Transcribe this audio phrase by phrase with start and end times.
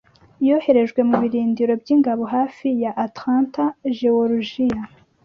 [0.47, 3.63] Yoherejwe mu birindiro by'ingabo hafi ya Atlanta,
[3.97, 4.81] Jeworujiya.